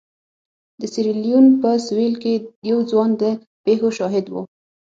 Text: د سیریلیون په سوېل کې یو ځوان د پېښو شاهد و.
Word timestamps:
د 0.79 0.81
سیریلیون 0.93 1.45
په 1.61 1.69
سوېل 1.87 2.13
کې 2.23 2.33
یو 2.69 2.79
ځوان 2.91 3.09
د 3.21 3.23
پېښو 3.63 3.89
شاهد 3.97 4.25
و. 4.29 4.35